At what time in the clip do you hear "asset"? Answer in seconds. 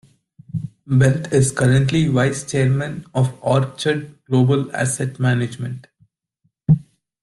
4.75-5.19